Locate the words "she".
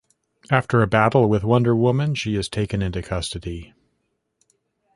2.15-2.35